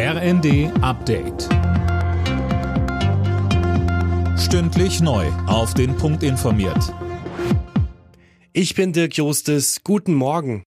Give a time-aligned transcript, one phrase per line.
[0.00, 1.48] RND Update.
[4.38, 5.26] Stündlich neu.
[5.48, 6.94] Auf den Punkt informiert.
[8.52, 9.80] Ich bin Dirk Jostes.
[9.82, 10.62] Guten Morgen.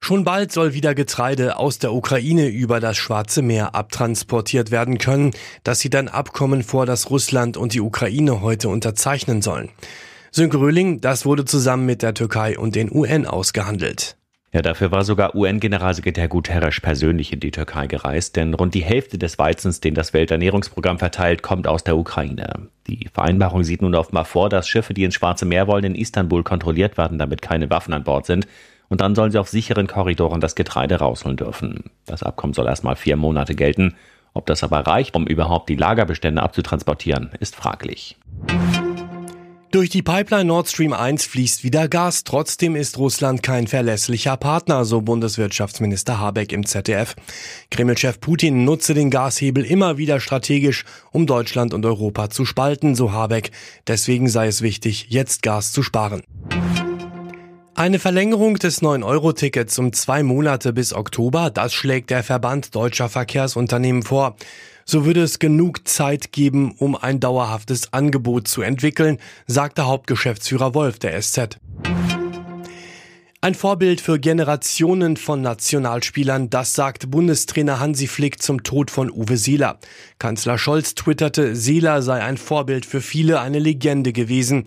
[0.00, 5.32] Schon bald soll wieder Getreide aus der Ukraine über das Schwarze Meer abtransportiert werden können.
[5.62, 9.68] Das sieht ein Abkommen vor, das Russland und die Ukraine heute unterzeichnen sollen.
[10.30, 14.16] Sönke Röhling, das wurde zusammen mit der Türkei und den UN ausgehandelt.
[14.56, 19.18] Ja, dafür war sogar UN-Generalsekretär Guterres persönlich in die Türkei gereist, denn rund die Hälfte
[19.18, 22.68] des Weizens, den das Welternährungsprogramm verteilt, kommt aus der Ukraine.
[22.86, 26.42] Die Vereinbarung sieht nun offenbar vor, dass Schiffe, die ins Schwarze Meer wollen, in Istanbul
[26.42, 28.48] kontrolliert werden, damit keine Waffen an Bord sind.
[28.88, 31.90] Und dann sollen sie auf sicheren Korridoren das Getreide rausholen dürfen.
[32.06, 33.94] Das Abkommen soll erstmal vier Monate gelten.
[34.32, 38.16] Ob das aber reicht, um überhaupt die Lagerbestände abzutransportieren, ist fraglich.
[39.76, 42.24] Durch die Pipeline Nord Stream 1 fließt wieder Gas.
[42.24, 47.14] Trotzdem ist Russland kein verlässlicher Partner, so Bundeswirtschaftsminister Habeck im ZDF.
[47.70, 53.12] Kremlchef Putin nutze den Gashebel immer wieder strategisch, um Deutschland und Europa zu spalten, so
[53.12, 53.50] Habeck.
[53.86, 56.22] Deswegen sei es wichtig, jetzt Gas zu sparen.
[57.78, 64.02] Eine Verlängerung des 9-Euro-Tickets um zwei Monate bis Oktober, das schlägt der Verband deutscher Verkehrsunternehmen
[64.02, 64.36] vor.
[64.86, 70.98] So würde es genug Zeit geben, um ein dauerhaftes Angebot zu entwickeln, sagte Hauptgeschäftsführer Wolf
[71.00, 71.58] der SZ.
[73.42, 79.36] Ein Vorbild für Generationen von Nationalspielern, das sagt Bundestrainer Hansi Flick zum Tod von Uwe
[79.36, 79.78] Seeler.
[80.18, 84.64] Kanzler Scholz twitterte, Seeler sei ein Vorbild für viele, eine Legende gewesen.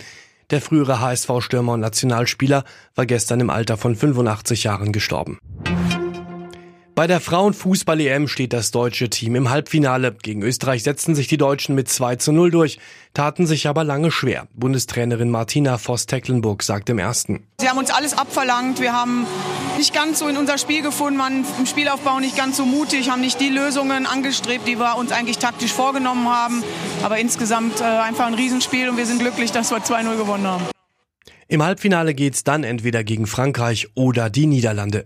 [0.52, 2.64] Der frühere HSV-Stürmer und Nationalspieler
[2.96, 5.38] war gestern im Alter von 85 Jahren gestorben.
[7.00, 10.14] Bei der Frauenfußball-EM steht das deutsche Team im Halbfinale.
[10.22, 12.78] Gegen Österreich setzten sich die Deutschen mit 2 zu 0 durch,
[13.14, 14.50] taten sich aber lange schwer.
[14.54, 17.48] Bundestrainerin Martina Voss-Tecklenburg sagt im ersten.
[17.62, 18.82] Sie haben uns alles abverlangt.
[18.82, 19.26] Wir haben
[19.78, 23.22] nicht ganz so in unser Spiel gefunden, waren im Spielaufbau nicht ganz so mutig, haben
[23.22, 26.66] nicht die Lösungen angestrebt, die wir uns eigentlich taktisch vorgenommen haben.
[27.02, 30.66] Aber insgesamt äh, einfach ein Riesenspiel und wir sind glücklich, dass wir 2-0 gewonnen haben.
[31.48, 35.06] Im Halbfinale geht's dann entweder gegen Frankreich oder die Niederlande.